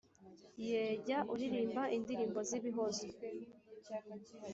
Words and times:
Yeee 0.67 0.95
jya 1.05 1.19
uririmba 1.33 1.83
indirimbo 1.97 2.39
zibihozo 2.49 3.05